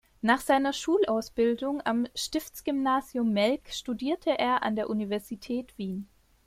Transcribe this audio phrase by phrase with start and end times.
[0.23, 6.07] Nach seiner Schulausbildung am Stiftsgymnasium Melk studierte er an der Universität Wien.